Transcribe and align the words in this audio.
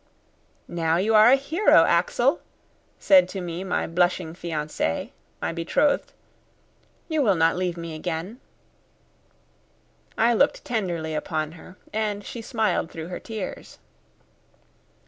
"Now 0.67 0.97
you 0.97 1.13
are 1.13 1.31
a 1.31 1.35
hero, 1.35 1.83
Axel," 1.83 2.41
said 2.97 3.29
to 3.29 3.39
me 3.39 3.63
my 3.63 3.85
blushing 3.85 4.33
fiancée, 4.33 5.11
my 5.39 5.53
betrothed, 5.53 6.13
"you 7.07 7.21
will 7.21 7.35
not 7.35 7.55
leave 7.55 7.77
me 7.77 7.93
again!" 7.93 8.39
I 10.17 10.33
looked 10.33 10.65
tenderly 10.65 11.13
upon 11.13 11.51
her, 11.51 11.75
and 11.93 12.25
she 12.25 12.41
smiled 12.41 12.89
through 12.89 13.09
her 13.09 13.19
tears. 13.19 13.77